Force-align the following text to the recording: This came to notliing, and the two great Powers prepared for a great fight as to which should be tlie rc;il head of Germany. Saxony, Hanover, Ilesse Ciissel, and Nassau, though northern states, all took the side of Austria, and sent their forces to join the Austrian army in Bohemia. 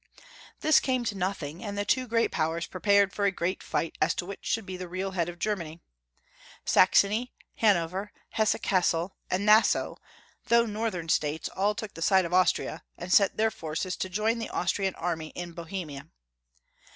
This 0.61 0.79
came 0.79 1.03
to 1.05 1.15
notliing, 1.15 1.61
and 1.61 1.77
the 1.77 1.85
two 1.85 2.07
great 2.07 2.31
Powers 2.31 2.65
prepared 2.65 3.13
for 3.13 3.25
a 3.25 3.31
great 3.31 3.61
fight 3.61 3.99
as 4.01 4.15
to 4.15 4.25
which 4.25 4.47
should 4.47 4.65
be 4.65 4.75
tlie 4.75 4.89
rc;il 4.89 5.11
head 5.11 5.29
of 5.29 5.37
Germany. 5.37 5.79
Saxony, 6.65 7.33
Hanover, 7.57 8.11
Ilesse 8.35 8.59
Ciissel, 8.63 9.11
and 9.29 9.45
Nassau, 9.45 9.97
though 10.47 10.65
northern 10.65 11.07
states, 11.07 11.49
all 11.49 11.75
took 11.75 11.93
the 11.93 12.01
side 12.01 12.25
of 12.25 12.33
Austria, 12.33 12.83
and 12.97 13.13
sent 13.13 13.37
their 13.37 13.51
forces 13.51 13.95
to 13.97 14.09
join 14.09 14.39
the 14.39 14.49
Austrian 14.49 14.95
army 14.95 15.27
in 15.35 15.51
Bohemia. 15.51 16.07